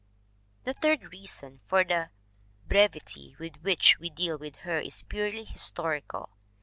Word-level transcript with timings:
The 0.63 0.73
third 0.73 1.11
reason 1.11 1.59
for 1.67 1.83
the 1.83 2.09
brevity 2.67 3.35
with 3.37 3.57
which 3.57 3.99
we 3.99 4.09
deal 4.09 4.35
with 4.35 4.55
her 4.65 4.79
is 4.79 5.03
purely 5.03 5.43
historical. 5.43 6.31